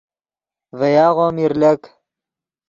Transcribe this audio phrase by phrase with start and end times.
[0.77, 1.81] ڤے یاغو میر لک